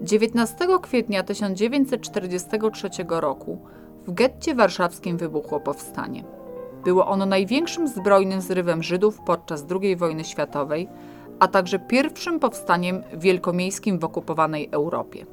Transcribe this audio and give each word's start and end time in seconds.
19 0.00 0.56
kwietnia 0.82 1.22
1943 1.22 2.88
roku 3.08 3.58
w 4.06 4.14
getcie 4.14 4.54
warszawskim 4.54 5.16
wybuchło 5.16 5.60
powstanie. 5.60 6.24
Było 6.84 7.06
ono 7.06 7.26
największym 7.26 7.88
zbrojnym 7.88 8.40
zrywem 8.40 8.82
Żydów 8.82 9.20
podczas 9.26 9.64
II 9.82 9.96
wojny 9.96 10.24
światowej, 10.24 10.88
a 11.38 11.48
także 11.48 11.78
pierwszym 11.78 12.40
powstaniem 12.40 13.02
wielkomiejskim 13.12 13.98
w 13.98 14.04
okupowanej 14.04 14.68
Europie. 14.72 15.26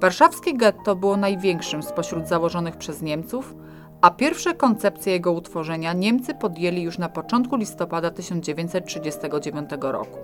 Warszawskie 0.00 0.54
getto 0.54 0.96
było 0.96 1.16
największym 1.16 1.82
spośród 1.82 2.28
założonych 2.28 2.76
przez 2.76 3.02
Niemców, 3.02 3.54
a 4.00 4.10
pierwsze 4.10 4.54
koncepcje 4.54 5.12
jego 5.12 5.32
utworzenia 5.32 5.92
Niemcy 5.92 6.34
podjęli 6.34 6.82
już 6.82 6.98
na 6.98 7.08
początku 7.08 7.56
listopada 7.56 8.10
1939 8.10 9.70
roku. 9.80 10.18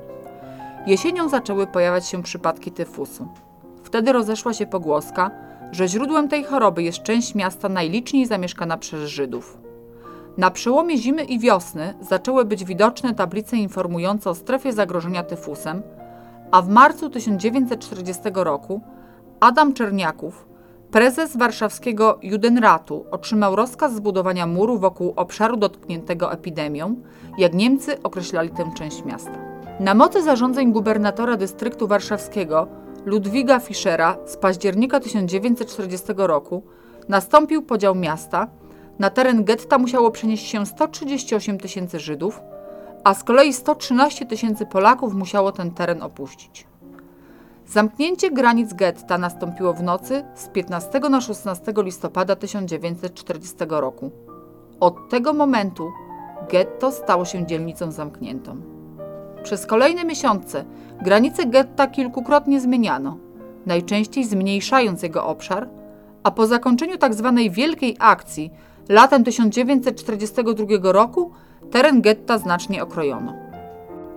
Jesienią 0.87 1.29
zaczęły 1.29 1.67
pojawiać 1.67 2.07
się 2.07 2.23
przypadki 2.23 2.73
tyfusu. 2.73 3.29
Wtedy 3.89 4.13
rozeszła 4.13 4.55
się 4.55 4.67
pogłoska, 4.67 5.31
że 5.73 5.89
źródłem 5.89 6.29
tej 6.29 6.45
choroby 6.45 6.83
jest 6.83 7.03
część 7.03 7.35
miasta 7.35 7.69
najliczniej 7.69 8.27
zamieszkana 8.27 8.77
przez 8.77 9.09
Żydów. 9.11 9.59
Na 10.39 10.51
przełomie 10.51 10.97
zimy 10.99 11.25
i 11.25 11.39
wiosny 11.39 11.95
zaczęły 12.01 12.45
być 12.45 12.65
widoczne 12.65 13.15
tablice 13.15 13.57
informujące 13.57 14.31
o 14.31 14.35
strefie 14.35 14.73
zagrożenia 14.73 15.23
tyfusem, 15.23 15.83
a 16.51 16.63
w 16.63 16.69
marcu 16.69 17.11
1940 17.11 18.23
roku 18.35 18.81
Adam 19.41 19.75
Czerniaków, 19.75 20.49
prezes 20.91 21.37
warszawskiego 21.37 22.19
Judenratu, 22.23 23.05
otrzymał 23.11 23.57
rozkaz 23.57 23.95
zbudowania 23.95 24.47
muru 24.47 24.79
wokół 24.79 25.13
obszaru 25.17 25.57
dotkniętego 25.57 26.33
epidemią, 26.33 26.97
jak 27.39 27.55
Niemcy 27.55 28.03
określali 28.03 28.51
tę 28.51 28.71
część 28.77 29.05
miasta. 29.05 29.39
Na 29.81 29.95
mocy 29.95 30.23
zarządzeń 30.23 30.73
gubernatora 30.73 31.37
dystryktu 31.37 31.87
warszawskiego 31.87 32.69
Ludwiga 33.09 33.61
Fischera 33.61 34.17
z 34.27 34.37
października 34.37 35.01
1940 35.01 36.07
roku 36.17 36.63
nastąpił 37.09 37.63
podział 37.63 37.95
miasta. 37.95 38.49
Na 38.99 39.11
teren 39.11 39.45
getta 39.45 39.79
musiało 39.79 40.11
przenieść 40.11 40.47
się 40.49 40.67
138 40.67 41.59
tysięcy 41.59 42.01
Żydów, 42.01 42.41
a 43.05 43.15
z 43.15 43.25
kolei 43.25 43.53
113 43.53 44.27
tysięcy 44.27 44.67
Polaków 44.67 45.15
musiało 45.15 45.53
ten 45.53 45.71
teren 45.71 46.03
opuścić. 46.03 46.67
Zamknięcie 47.67 48.31
granic 48.31 48.75
getta 48.75 49.19
nastąpiło 49.19 49.75
w 49.75 49.83
nocy 49.83 50.25
z 50.35 50.49
15 50.49 51.01
na 51.01 51.21
16 51.21 51.73
listopada 51.77 52.37
1940 52.37 53.57
roku. 53.69 54.11
Od 54.81 55.09
tego 55.11 55.33
momentu 55.33 55.91
getto 56.51 56.93
stało 56.93 57.25
się 57.25 57.47
dzielnicą 57.47 57.93
zamkniętą. 57.93 58.78
Przez 59.49 59.67
kolejne 59.67 60.05
miesiące 60.05 60.65
granice 61.03 61.47
getta 61.47 61.87
kilkukrotnie 61.87 62.61
zmieniano, 62.61 63.17
najczęściej 63.67 64.25
zmniejszając 64.25 65.03
jego 65.03 65.27
obszar, 65.27 65.69
a 66.23 66.31
po 66.31 66.47
zakończeniu 66.47 66.99
tzw. 66.99 67.33
Tak 67.37 67.53
Wielkiej 67.53 67.97
Akcji 67.99 68.51
latem 68.89 69.25
1942 69.25 70.93
roku 70.93 71.31
teren 71.71 72.03
getta 72.03 72.39
znacznie 72.39 72.83
okrojono. 72.83 73.35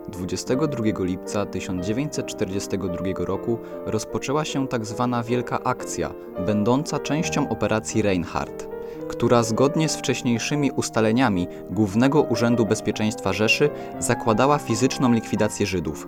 22 0.08 0.84
lipca 1.00 1.46
1942 1.46 3.06
roku 3.18 3.58
rozpoczęła 3.86 4.46
się 4.46 4.68
tzw. 4.68 5.08
Tak 5.12 5.26
Wielka 5.26 5.64
Akcja, 5.64 6.14
będąca 6.46 7.00
częścią 7.00 7.50
operacji 7.50 8.02
Reinhardt 8.02 8.71
która 9.12 9.44
zgodnie 9.44 9.90
z 9.90 9.96
wcześniejszymi 9.96 10.72
ustaleniami 10.72 11.48
Głównego 11.70 12.22
Urzędu 12.22 12.66
Bezpieczeństwa 12.66 13.34
Rzeszy 13.34 13.70
zakładała 14.00 14.58
fizyczną 14.58 15.14
likwidację 15.14 15.66
Żydów. 15.66 16.08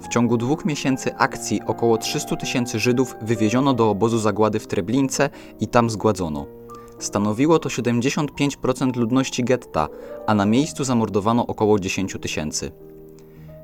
W 0.00 0.08
ciągu 0.08 0.36
dwóch 0.36 0.64
miesięcy 0.64 1.16
akcji 1.16 1.60
około 1.66 1.98
300 1.98 2.36
tysięcy 2.36 2.78
Żydów 2.78 3.14
wywieziono 3.22 3.74
do 3.74 3.90
obozu 3.90 4.18
zagłady 4.18 4.58
w 4.58 4.66
Treblince 4.66 5.30
i 5.60 5.68
tam 5.68 5.90
zgładzono. 5.90 6.46
Stanowiło 6.98 7.58
to 7.58 7.68
75% 7.68 8.96
ludności 8.96 9.44
getta, 9.44 9.88
a 10.26 10.34
na 10.34 10.46
miejscu 10.46 10.84
zamordowano 10.84 11.46
około 11.46 11.78
10 11.78 12.16
tysięcy. 12.20 12.72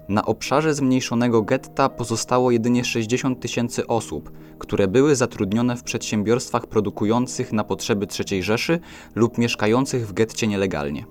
Na 0.09 0.25
obszarze 0.25 0.75
zmniejszonego 0.75 1.43
getta 1.43 1.89
pozostało 1.89 2.51
jedynie 2.51 2.85
60 2.85 3.41
tysięcy 3.41 3.87
osób, 3.87 4.33
które 4.59 4.89
były 4.89 5.17
zatrudnione 5.17 5.77
w 5.77 5.83
przedsiębiorstwach 5.83 6.67
produkujących 6.67 7.53
na 7.53 7.65
potrzeby 7.65 8.07
III 8.31 8.43
Rzeszy 8.43 8.81
lub 9.15 9.39
mieszkających 9.39 10.09
w 10.09 10.13
getcie 10.13 10.47
nielegalnie. 10.47 11.05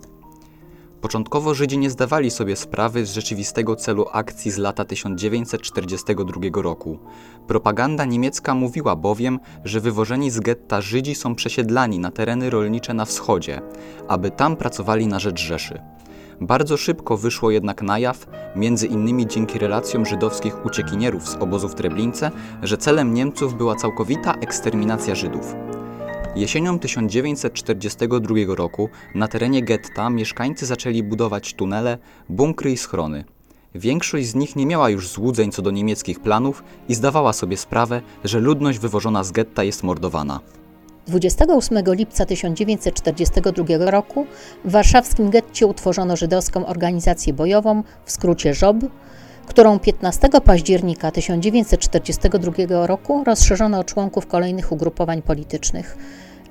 Początkowo 1.01 1.53
Żydzi 1.53 1.77
nie 1.77 1.89
zdawali 1.89 2.31
sobie 2.31 2.55
sprawy 2.55 3.05
z 3.05 3.13
rzeczywistego 3.13 3.75
celu 3.75 4.05
akcji 4.11 4.51
z 4.51 4.57
lata 4.57 4.85
1942 4.85 6.61
roku. 6.61 6.99
Propaganda 7.47 8.05
niemiecka 8.05 8.55
mówiła 8.55 8.95
bowiem, 8.95 9.39
że 9.63 9.79
wywożeni 9.79 10.31
z 10.31 10.39
getta 10.39 10.81
Żydzi 10.81 11.15
są 11.15 11.35
przesiedlani 11.35 11.99
na 11.99 12.11
tereny 12.11 12.49
rolnicze 12.49 12.93
na 12.93 13.05
wschodzie, 13.05 13.61
aby 14.07 14.31
tam 14.31 14.55
pracowali 14.55 15.07
na 15.07 15.19
rzecz 15.19 15.41
Rzeszy. 15.41 15.96
Bardzo 16.41 16.77
szybko 16.77 17.17
wyszło 17.17 17.51
jednak 17.51 17.81
na 17.81 17.99
jaw, 17.99 18.27
między 18.55 18.87
innymi 18.87 19.27
dzięki 19.27 19.59
relacjom 19.59 20.05
żydowskich 20.05 20.65
uciekinierów 20.65 21.29
z 21.29 21.35
obozów 21.35 21.75
Treblince, 21.75 22.31
że 22.63 22.77
celem 22.77 23.13
Niemców 23.13 23.57
była 23.57 23.75
całkowita 23.75 24.33
eksterminacja 24.33 25.15
Żydów. 25.15 25.55
Jesienią 26.35 26.79
1942 26.79 28.35
roku 28.47 28.89
na 29.15 29.27
terenie 29.27 29.63
getta 29.63 30.09
mieszkańcy 30.09 30.65
zaczęli 30.65 31.03
budować 31.03 31.53
tunele, 31.53 31.97
bunkry 32.29 32.71
i 32.71 32.77
schrony. 32.77 33.23
Większość 33.75 34.27
z 34.27 34.35
nich 34.35 34.55
nie 34.55 34.65
miała 34.65 34.89
już 34.89 35.07
złudzeń 35.07 35.51
co 35.51 35.61
do 35.61 35.71
niemieckich 35.71 36.19
planów 36.19 36.63
i 36.89 36.95
zdawała 36.95 37.33
sobie 37.33 37.57
sprawę, 37.57 38.01
że 38.23 38.39
ludność 38.39 38.79
wywożona 38.79 39.23
z 39.23 39.31
getta 39.31 39.63
jest 39.63 39.83
mordowana. 39.83 40.39
28 41.07 41.83
lipca 41.93 42.25
1942 42.25 43.91
roku 43.91 44.25
w 44.65 44.71
warszawskim 44.71 45.29
getcie 45.29 45.67
utworzono 45.67 46.15
żydowską 46.15 46.65
organizację 46.65 47.33
bojową, 47.33 47.83
w 48.05 48.11
skrócie 48.11 48.53
ŻOB, 48.53 48.77
którą 49.45 49.79
15 49.79 50.29
października 50.45 51.11
1942 51.11 52.87
roku 52.87 53.23
rozszerzono 53.23 53.79
o 53.79 53.83
członków 53.83 54.27
kolejnych 54.27 54.71
ugrupowań 54.71 55.21
politycznych. 55.21 55.97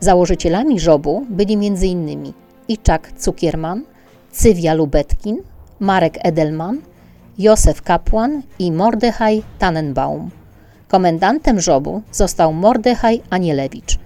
Założycielami 0.00 0.80
ŻOB-u 0.80 1.26
byli 1.30 1.54
m.in. 1.54 2.32
Iczak 2.68 3.12
Cukierman, 3.18 3.84
Cywia 4.32 4.74
Lubetkin, 4.74 5.38
Marek 5.80 6.18
Edelman, 6.22 6.80
Józef 7.38 7.82
Kapłan 7.82 8.42
i 8.58 8.72
Mordechaj 8.72 9.42
Tannenbaum. 9.58 10.30
Komendantem 10.88 11.58
ŻOB-u 11.66 12.02
został 12.12 12.52
Mordechaj 12.52 13.22
Anielewicz– 13.30 13.98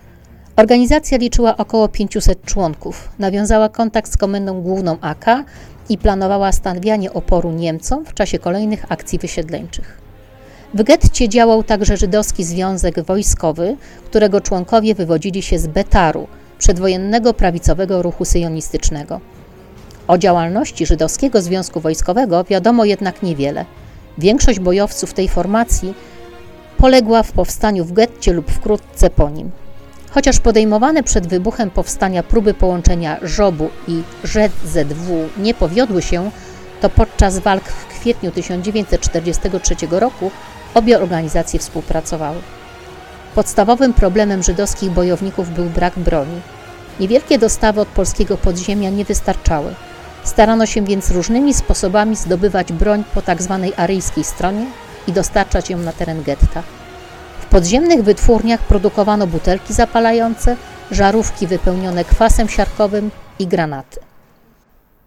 Organizacja 0.56 1.18
liczyła 1.18 1.56
około 1.56 1.88
500 1.88 2.44
członków, 2.44 3.08
nawiązała 3.18 3.68
kontakt 3.68 4.12
z 4.12 4.16
Komendą 4.16 4.62
Główną 4.62 4.96
AK 5.00 5.26
i 5.88 5.98
planowała 5.98 6.52
stawianie 6.52 7.12
oporu 7.12 7.52
Niemcom 7.52 8.04
w 8.04 8.14
czasie 8.14 8.38
kolejnych 8.38 8.92
akcji 8.92 9.18
wysiedleńczych. 9.18 10.00
W 10.74 10.82
getcie 10.82 11.28
działał 11.28 11.62
także 11.62 11.96
żydowski 11.96 12.44
związek 12.44 13.02
wojskowy, 13.02 13.76
którego 14.04 14.40
członkowie 14.40 14.94
wywodzili 14.94 15.42
się 15.42 15.58
z 15.58 15.66
Betaru, 15.66 16.26
przedwojennego 16.58 17.34
prawicowego 17.34 18.02
ruchu 18.02 18.24
syjonistycznego. 18.24 19.20
O 20.08 20.18
działalności 20.18 20.86
żydowskiego 20.86 21.42
związku 21.42 21.80
wojskowego 21.80 22.44
wiadomo 22.44 22.84
jednak 22.84 23.22
niewiele. 23.22 23.64
Większość 24.18 24.60
bojowców 24.60 25.14
tej 25.14 25.28
formacji 25.28 25.94
poległa 26.76 27.22
w 27.22 27.32
powstaniu 27.32 27.84
w 27.84 27.92
getcie 27.92 28.32
lub 28.32 28.50
wkrótce 28.50 29.10
po 29.10 29.30
nim. 29.30 29.50
Chociaż 30.10 30.38
podejmowane 30.38 31.02
przed 31.02 31.26
wybuchem 31.26 31.70
powstania 31.70 32.22
próby 32.22 32.54
połączenia 32.54 33.20
ŻOB-u 33.36 33.70
i 33.88 34.02
ŻZW 34.24 35.28
nie 35.38 35.54
powiodły 35.54 36.02
się, 36.02 36.30
to 36.80 36.88
podczas 36.88 37.38
walk 37.38 37.64
w 37.64 37.86
kwietniu 37.86 38.30
1943 38.30 39.74
roku 39.90 40.30
obie 40.74 40.98
organizacje 40.98 41.60
współpracowały. 41.60 42.38
Podstawowym 43.34 43.94
problemem 43.94 44.42
żydowskich 44.42 44.90
bojowników 44.90 45.54
był 45.54 45.64
brak 45.64 45.98
broni. 45.98 46.40
Niewielkie 47.00 47.38
dostawy 47.38 47.80
od 47.80 47.88
polskiego 47.88 48.36
podziemia 48.36 48.90
nie 48.90 49.04
wystarczały. 49.04 49.74
Starano 50.24 50.66
się 50.66 50.84
więc 50.84 51.10
różnymi 51.10 51.54
sposobami 51.54 52.16
zdobywać 52.16 52.72
broń 52.72 53.04
po 53.14 53.22
tzw. 53.22 53.60
Tak 53.70 53.80
aryjskiej 53.80 54.24
stronie 54.24 54.66
i 55.08 55.12
dostarczać 55.12 55.70
ją 55.70 55.78
na 55.78 55.92
teren 55.92 56.22
getta 56.22 56.79
podziemnych 57.50 58.02
wytwórniach 58.02 58.60
produkowano 58.60 59.26
butelki 59.26 59.74
zapalające, 59.74 60.56
żarówki 60.90 61.46
wypełnione 61.46 62.04
kwasem 62.04 62.48
siarkowym 62.48 63.10
i 63.38 63.46
granaty. 63.46 64.00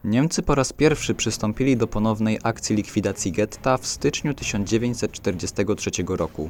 Niemcy 0.04 0.42
po 0.42 0.56
raz 0.56 0.74
pierwszy 0.74 1.16
przystąpili 1.16 1.78
do 1.78 1.88
ponownej 1.88 2.40
akcji 2.44 2.76
likwidacji 2.76 3.32
getta 3.32 3.78
w 3.78 3.88
styczniu 3.88 4.34
1943 4.34 5.92
roku. 6.08 6.50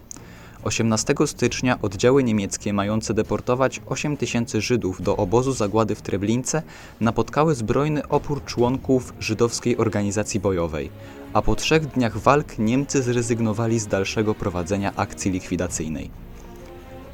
18 0.63 1.13
stycznia 1.25 1.81
oddziały 1.81 2.23
niemieckie 2.23 2.73
mające 2.73 3.13
deportować 3.13 3.81
8 3.85 4.17
tysięcy 4.17 4.61
Żydów 4.61 5.01
do 5.01 5.17
obozu 5.17 5.53
zagłady 5.53 5.95
w 5.95 6.01
Treblince 6.01 6.61
napotkały 7.01 7.55
zbrojny 7.55 8.07
opór 8.07 8.45
członków 8.45 9.13
żydowskiej 9.19 9.77
organizacji 9.77 10.39
bojowej, 10.39 10.89
a 11.33 11.41
po 11.41 11.55
trzech 11.55 11.87
dniach 11.87 12.17
walk 12.17 12.59
Niemcy 12.59 13.03
zrezygnowali 13.03 13.79
z 13.79 13.87
dalszego 13.87 14.35
prowadzenia 14.35 14.93
akcji 14.95 15.31
likwidacyjnej. 15.31 16.09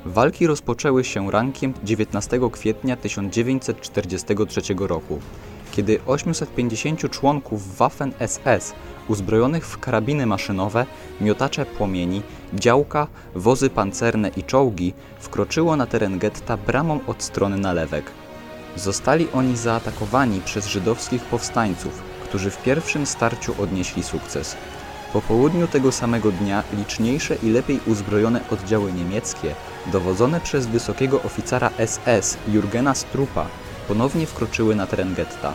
Walki 0.05 0.47
rozpoczęły 0.47 1.03
się 1.03 1.31
rankiem 1.31 1.73
19 1.83 2.39
kwietnia 2.51 2.95
1943 2.95 4.61
roku, 4.79 5.19
kiedy 5.71 5.99
850 6.05 7.09
członków 7.11 7.77
Waffen 7.77 8.11
SS 8.27 8.73
uzbrojonych 9.07 9.67
w 9.67 9.79
karabiny 9.79 10.25
maszynowe, 10.25 10.85
miotacze 11.21 11.65
płomieni, 11.65 12.21
działka, 12.53 13.07
wozy 13.35 13.69
pancerne 13.69 14.29
i 14.29 14.43
czołgi 14.43 14.93
wkroczyło 15.19 15.75
na 15.75 15.85
teren 15.85 16.19
getta 16.19 16.57
bramą 16.57 16.99
od 17.07 17.23
strony 17.23 17.57
nalewek. 17.57 18.11
Zostali 18.75 19.27
oni 19.33 19.57
zaatakowani 19.57 20.41
przez 20.41 20.67
żydowskich 20.67 21.23
powstańców, 21.23 22.03
którzy 22.23 22.51
w 22.51 22.63
pierwszym 22.63 23.05
starciu 23.05 23.55
odnieśli 23.63 24.03
sukces. 24.03 24.55
Po 25.13 25.21
południu 25.21 25.67
tego 25.67 25.91
samego 25.91 26.31
dnia 26.31 26.63
liczniejsze 26.77 27.35
i 27.43 27.49
lepiej 27.49 27.79
uzbrojone 27.87 28.41
oddziały 28.51 28.93
niemieckie, 28.93 29.55
dowodzone 29.91 30.41
przez 30.41 30.67
wysokiego 30.67 31.21
oficera 31.21 31.69
SS 31.85 32.37
Jurgena 32.47 32.95
Strupa, 32.95 33.45
ponownie 33.89 34.25
wkroczyły 34.25 34.75
na 34.75 34.87
teren 34.87 35.15
getta. 35.15 35.53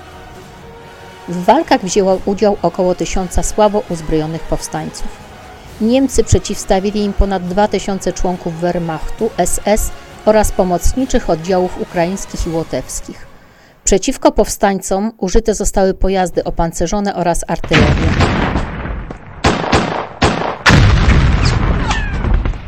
W 1.28 1.44
walkach 1.44 1.84
wzięło 1.84 2.20
udział 2.24 2.56
około 2.62 2.94
tysiąca 2.94 3.42
słabo 3.42 3.82
uzbrojonych 3.90 4.42
powstańców. 4.42 5.08
Niemcy 5.80 6.24
przeciwstawili 6.24 7.04
im 7.04 7.12
ponad 7.12 7.48
2000 7.48 8.12
członków 8.12 8.60
Wehrmachtu, 8.60 9.30
SS 9.44 9.90
oraz 10.24 10.52
pomocniczych 10.52 11.30
oddziałów 11.30 11.80
ukraińskich 11.80 12.46
i 12.46 12.50
łotewskich. 12.50 13.26
Przeciwko 13.84 14.32
powstańcom 14.32 15.12
użyte 15.18 15.54
zostały 15.54 15.94
pojazdy 15.94 16.44
opancerzone 16.44 17.14
oraz 17.14 17.44
artyleria. 17.48 18.34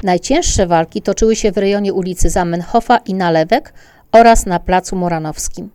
Najcięższe 0.02 0.66
walki 0.66 1.02
toczyły 1.02 1.36
się 1.36 1.52
w 1.52 1.58
rejonie 1.58 1.92
ulicy 1.92 2.30
Zamenhofa 2.30 2.96
i 2.96 3.14
Nalewek 3.14 3.72
oraz 4.12 4.46
na 4.46 4.58
placu 4.58 4.96
Moranowskim. 4.96 5.70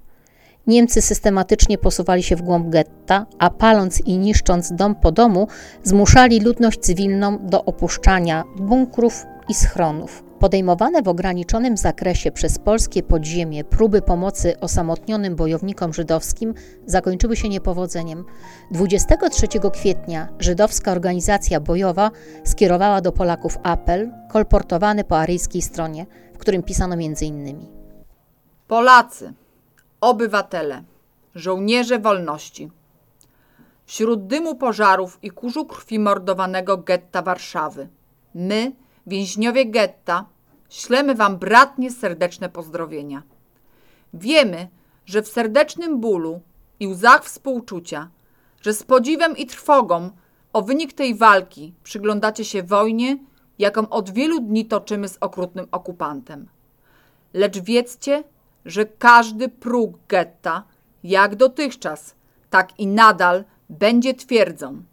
Niemcy 0.68 1.02
systematycznie 1.02 1.78
posuwali 1.78 2.24
się 2.24 2.36
w 2.36 2.42
głąb 2.42 2.70
getta, 2.70 3.26
a 3.40 3.50
paląc 3.50 4.02
i 4.02 4.18
niszcząc 4.18 4.74
dom 4.74 4.96
po 4.96 5.12
domu, 5.12 5.48
zmuszali 5.84 6.40
ludność 6.40 6.80
cywilną 6.80 7.38
do 7.48 7.66
opuszczania 7.66 8.44
bunkrów 8.58 9.26
i 9.50 9.54
schronów. 9.54 10.24
Podejmowane 10.40 11.02
w 11.02 11.08
ograniczonym 11.08 11.78
zakresie 11.78 12.32
przez 12.32 12.60
polskie 12.60 13.04
podziemie 13.04 13.64
próby 13.64 14.02
pomocy 14.02 14.60
osamotnionym 14.60 15.36
bojownikom 15.36 15.94
żydowskim 15.94 16.54
zakończyły 16.86 17.36
się 17.36 17.50
niepowodzeniem. 17.50 18.26
23 18.72 19.48
kwietnia 19.74 20.28
żydowska 20.40 20.92
organizacja 20.92 21.60
bojowa 21.60 22.12
skierowała 22.44 23.02
do 23.02 23.12
Polaków 23.12 23.58
apel 23.64 24.12
kolportowany 24.30 25.04
po 25.04 25.20
aryjskiej 25.20 25.62
stronie, 25.62 26.06
w 26.34 26.38
którym 26.38 26.64
pisano 26.64 26.96
m.in. 26.96 27.81
Polacy, 28.72 29.34
obywatele, 30.02 30.84
żołnierze 31.36 32.00
wolności. 32.00 32.72
Wśród 33.86 34.28
dymu 34.28 34.56
pożarów 34.56 35.20
i 35.22 35.32
kurzu 35.32 35.66
krwi 35.66 36.00
mordowanego 36.00 36.78
getta 36.78 37.22
Warszawy, 37.22 37.90
my, 38.36 38.72
więźniowie 39.08 39.66
getta, 39.66 40.26
ślemy 40.70 41.16
Wam 41.16 41.38
bratnie 41.38 41.92
serdeczne 41.92 42.50
pozdrowienia. 42.50 43.24
Wiemy, 44.14 44.68
że 45.06 45.22
w 45.22 45.28
serdecznym 45.28 46.00
bólu 46.00 46.42
i 46.80 46.88
łzach 46.88 47.26
współczucia, 47.26 48.10
że 48.62 48.74
z 48.74 48.84
podziwem 48.84 49.38
i 49.38 49.46
trwogą 49.46 50.10
o 50.54 50.62
wynik 50.62 50.94
tej 50.94 51.16
walki 51.16 51.74
przyglądacie 51.84 52.46
się 52.46 52.64
wojnie, 52.64 53.18
jaką 53.60 53.90
od 53.90 54.10
wielu 54.10 54.40
dni 54.40 54.66
toczymy 54.66 55.08
z 55.08 55.18
okrutnym 55.22 55.68
okupantem. 55.72 56.48
Lecz 57.34 57.60
wiedzcie, 57.60 58.24
że 58.66 58.86
każdy 58.86 59.50
próg 59.50 59.98
getta, 60.08 60.64
jak 61.04 61.36
dotychczas, 61.36 62.16
tak 62.50 62.80
i 62.80 62.88
nadal 62.88 63.44
będzie 63.70 64.14
twierdzą, 64.14 64.84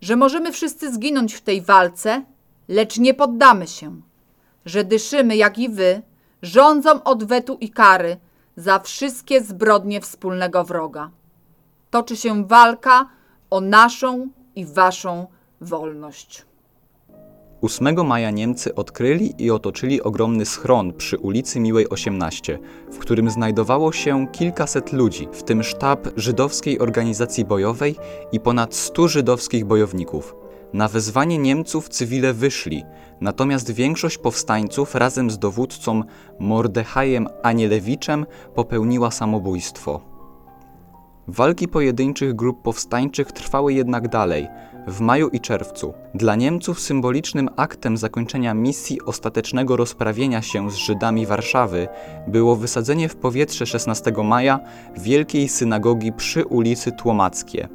że 0.00 0.16
możemy 0.16 0.52
wszyscy 0.52 0.94
zginąć 0.94 1.34
w 1.34 1.40
tej 1.40 1.62
walce, 1.62 2.24
lecz 2.68 2.98
nie 2.98 3.14
poddamy 3.14 3.66
się, 3.66 4.00
że 4.64 4.84
dyszymy, 4.84 5.36
jak 5.36 5.58
i 5.58 5.68
wy, 5.68 6.02
rządzą 6.42 7.02
odwetu 7.02 7.58
i 7.60 7.70
kary 7.70 8.16
za 8.56 8.78
wszystkie 8.78 9.40
zbrodnie 9.40 10.00
wspólnego 10.00 10.64
wroga. 10.64 11.10
Toczy 11.90 12.16
się 12.16 12.46
walka 12.46 13.08
o 13.50 13.60
naszą 13.60 14.28
i 14.56 14.66
waszą 14.66 15.26
wolność. 15.60 16.44
8 17.64 18.06
maja 18.06 18.30
Niemcy 18.30 18.74
odkryli 18.74 19.34
i 19.38 19.50
otoczyli 19.50 20.02
ogromny 20.02 20.46
schron 20.46 20.92
przy 20.92 21.18
ulicy 21.18 21.60
Miłej 21.60 21.88
18, 21.88 22.58
w 22.92 22.98
którym 22.98 23.30
znajdowało 23.30 23.92
się 23.92 24.26
kilkaset 24.32 24.92
ludzi, 24.92 25.28
w 25.32 25.42
tym 25.42 25.62
sztab 25.62 26.08
żydowskiej 26.16 26.78
organizacji 26.78 27.44
bojowej 27.44 27.96
i 28.32 28.40
ponad 28.40 28.74
100 28.74 29.08
żydowskich 29.08 29.64
bojowników. 29.64 30.36
Na 30.72 30.88
wezwanie 30.88 31.38
Niemców 31.38 31.88
cywile 31.88 32.32
wyszli, 32.32 32.84
natomiast 33.20 33.70
większość 33.70 34.18
powstańców 34.18 34.94
razem 34.94 35.30
z 35.30 35.38
dowódcą 35.38 36.02
Mordechajem 36.38 37.28
Anielewiczem 37.42 38.26
popełniła 38.54 39.10
samobójstwo. 39.10 40.00
Walki 41.28 41.68
pojedynczych 41.68 42.34
grup 42.34 42.62
powstańczych 42.62 43.32
trwały 43.32 43.72
jednak 43.72 44.08
dalej, 44.08 44.48
w 44.86 45.00
maju 45.00 45.28
i 45.28 45.40
czerwcu. 45.40 45.94
Dla 46.14 46.36
Niemców 46.36 46.80
symbolicznym 46.80 47.48
aktem 47.56 47.96
zakończenia 47.96 48.54
misji 48.54 49.02
ostatecznego 49.02 49.76
rozprawienia 49.76 50.42
się 50.42 50.70
z 50.70 50.74
Żydami 50.74 51.26
Warszawy 51.26 51.88
było 52.26 52.56
wysadzenie 52.56 53.08
w 53.08 53.16
powietrze 53.16 53.66
16 53.66 54.12
maja 54.24 54.60
wielkiej 54.96 55.48
synagogi 55.48 56.12
przy 56.12 56.44
ulicy 56.44 56.92
Tłomackie. 56.92 57.68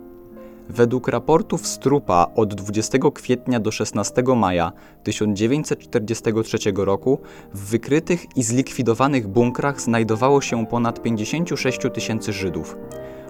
Według 0.70 1.08
raportów 1.08 1.68
Strupa 1.68 2.28
od 2.36 2.56
20 2.56 2.98
kwietnia 3.14 3.60
do 3.60 3.72
16 3.72 4.24
maja 4.36 4.72
1943 5.04 6.58
roku 6.76 7.20
w 7.54 7.70
wykrytych 7.70 8.38
i 8.38 8.44
zlikwidowanych 8.44 9.28
bunkrach 9.28 9.82
znajdowało 9.82 10.42
się 10.42 10.66
ponad 10.66 11.02
56 11.02 11.80
tysięcy 11.94 12.34
Żydów. 12.34 12.78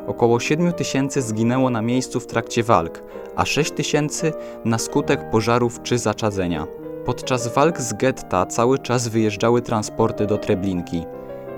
Około 0.10 0.40
7 0.40 0.74
tysięcy 0.74 1.22
zginęło 1.22 1.70
na 1.70 1.82
miejscu 1.82 2.20
w 2.20 2.26
trakcie 2.28 2.64
walk, 2.64 3.04
a 3.36 3.46
6 3.46 3.72
tysięcy 3.72 4.34
na 4.66 4.78
skutek 4.78 5.30
pożarów 5.30 5.82
czy 5.84 5.98
zaczadzenia. 5.98 6.68
Podczas 7.06 7.54
walk 7.54 7.82
z 7.82 7.94
getta 7.94 8.46
cały 8.46 8.80
czas 8.80 9.08
wyjeżdżały 9.08 9.62
transporty 9.62 10.26
do 10.26 10.38
Treblinki. 10.38 11.04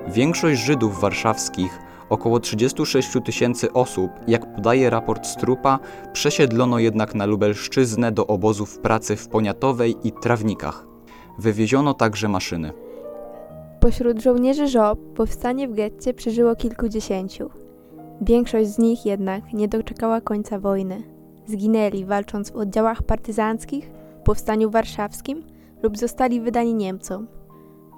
Większość 0.08 0.62
Żydów 0.62 1.02
warszawskich, 1.02 1.80
około 2.10 2.40
36 2.40 3.10
tysięcy 3.26 3.74
osób, 3.74 4.12
jak 4.28 4.56
podaje 4.56 4.90
raport 4.90 5.28
Strupa, 5.28 5.80
przesiedlono 6.14 6.80
jednak 6.80 7.16
na 7.16 7.26
Lubelszczyznę 7.26 8.12
do 8.12 8.28
obozów 8.28 8.80
pracy 8.80 9.16
w 9.16 9.28
Poniatowej 9.28 9.96
i 10.04 10.12
Trawnikach. 10.12 10.88
Wywieziono 11.40 11.94
także 11.94 12.28
maszyny. 12.28 12.74
Pośród 13.80 14.22
żołnierzy 14.22 14.68
ŻOB 14.68 15.00
powstanie 15.16 15.68
w 15.68 15.74
getcie 15.74 16.14
przeżyło 16.14 16.56
kilkudziesięciu. 16.56 17.61
Większość 18.24 18.70
z 18.70 18.78
nich 18.78 19.06
jednak 19.06 19.54
nie 19.54 19.68
doczekała 19.68 20.22
końca 20.22 20.60
wojny. 20.60 21.04
Zginęli 21.46 22.06
walcząc 22.06 22.52
w 22.52 22.56
oddziałach 22.56 23.04
partyzanckich, 23.04 23.92
powstaniu 24.24 24.70
warszawskim 24.70 25.44
lub 25.84 25.98
zostali 25.98 26.42
wydani 26.42 26.74
Niemcom. 26.74 27.28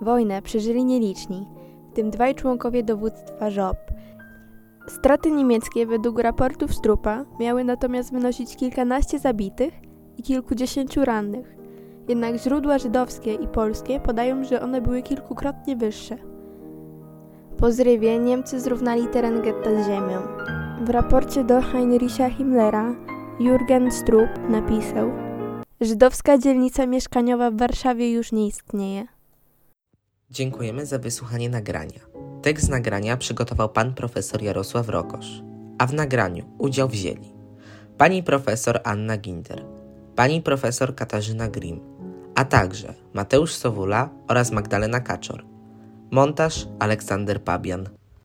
Wojnę 0.02 0.42
przeżyli 0.42 0.86
nieliczni, 0.86 1.48
w 1.92 1.96
tym 1.96 2.10
dwaj 2.10 2.36
członkowie 2.36 2.84
dowództwa 2.84 3.50
ŻOB. 3.50 3.78
Straty 4.88 5.32
niemieckie 5.32 5.86
według 5.86 6.20
raportów 6.20 6.74
Strupa 6.74 7.26
miały 7.40 7.64
natomiast 7.64 8.12
wynosić 8.12 8.56
kilkanaście 8.56 9.20
zabitych 9.20 9.74
i 10.18 10.24
kilkudziesięciu 10.24 11.06
rannych. 11.06 11.56
Jednak 12.08 12.36
źródła 12.36 12.78
żydowskie 12.78 13.34
i 13.34 13.48
polskie 13.48 14.00
podają, 14.00 14.44
że 14.44 14.62
one 14.62 14.82
były 14.82 15.02
kilkukrotnie 15.02 15.76
wyższe. 15.76 16.33
Po 17.64 17.72
zrywie 17.72 18.20
Niemcy 18.20 18.60
zrównali 18.60 19.08
teren 19.08 19.42
getta 19.42 19.84
z 19.84 19.88
ziemią. 19.88 20.22
W 20.86 20.90
raporcie 20.90 21.44
do 21.44 21.62
Heinricha 21.62 22.30
Himmlera 22.30 22.96
Jürgen 23.40 23.92
Strup 23.92 24.50
napisał 24.50 25.12
Żydowska 25.82 26.38
dzielnica 26.38 26.86
mieszkaniowa 26.86 27.52
w 27.52 27.58
Warszawie 27.58 28.12
już 28.12 28.32
nie 28.32 28.48
istnieje. 28.48 29.08
Dziękujemy 30.30 30.86
za 30.86 31.00
wysłuchanie 31.00 31.50
nagrania. 31.50 32.00
Tekst 32.42 32.70
nagrania 32.70 33.18
przygotował 33.18 33.70
pan 33.70 33.94
profesor 33.94 34.42
Jarosław 34.42 34.90
Rokosz, 34.90 35.44
a 35.78 35.88
w 35.88 35.94
nagraniu 35.94 36.46
udział 36.58 36.88
wzięli 36.88 37.34
pani 37.98 38.24
profesor 38.24 38.80
Anna 38.84 39.18
Ginder, 39.18 39.66
pani 40.16 40.42
profesor 40.42 40.96
Katarzyna 40.96 41.48
Grim, 41.48 41.80
a 42.36 42.46
także 42.46 42.94
Mateusz 43.14 43.54
Sowula 43.54 44.10
oraz 44.28 44.52
Magdalena 44.52 45.00
Kaczor. 45.00 45.53
Montaż 46.14 46.68
Aleksander 46.80 47.42
Pabian. 47.44 47.90